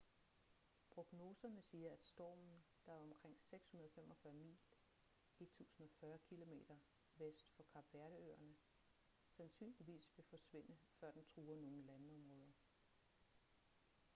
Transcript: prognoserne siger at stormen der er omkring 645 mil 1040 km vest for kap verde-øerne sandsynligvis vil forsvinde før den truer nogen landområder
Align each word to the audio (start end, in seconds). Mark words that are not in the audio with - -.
prognoserne 0.89 1.61
siger 1.61 1.91
at 1.93 2.03
stormen 2.05 2.63
der 2.85 2.91
er 2.91 2.97
omkring 3.01 3.39
645 3.41 4.33
mil 4.33 4.57
1040 5.41 6.17
km 6.19 6.51
vest 7.15 7.51
for 7.55 7.63
kap 7.63 7.85
verde-øerne 7.91 8.55
sandsynligvis 9.29 10.11
vil 10.17 10.25
forsvinde 10.29 10.75
før 10.99 11.11
den 11.11 11.25
truer 11.25 11.55
nogen 11.55 11.81
landområder 11.83 12.51